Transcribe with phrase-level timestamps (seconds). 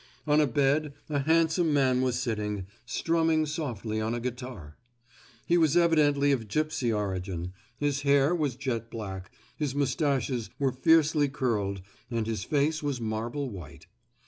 [0.25, 4.75] On a bed a handsome man was sitting, strumming softly on a guitar.
[5.45, 11.29] He was evidently of gipsy origin; his hair was jet black, his moustaches were fiercely
[11.29, 13.85] curled and his face was marble white.